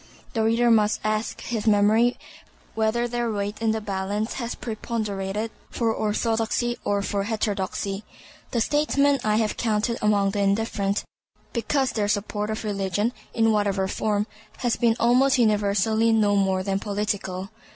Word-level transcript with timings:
The 0.33 0.43
reader 0.43 0.71
must 0.71 0.99
ask 1.03 1.39
his 1.41 1.67
memory 1.67 2.17
whether 2.73 3.07
their 3.07 3.31
weight 3.31 3.61
in 3.61 3.69
the 3.69 3.79
balance 3.81 4.33
has 4.41 4.55
preponderated 4.55 5.51
for 5.69 5.93
orthodoxy 5.93 6.75
or 6.83 7.03
for 7.03 7.25
heterodoxy. 7.25 8.03
The 8.49 8.61
statesmen 8.61 9.19
I 9.23 9.35
have 9.35 9.57
counted 9.57 9.99
among 10.01 10.31
the 10.31 10.39
indifferent, 10.39 11.03
because 11.53 11.91
their 11.91 12.07
support 12.07 12.49
of 12.49 12.63
religion, 12.63 13.13
in 13.35 13.51
whatever 13.51 13.87
form, 13.87 14.25
has 14.57 14.75
been 14.75 14.95
almost 14.99 15.37
universally 15.37 16.11
no 16.11 16.35
more 16.35 16.63
than 16.63 16.79
political. 16.79 17.51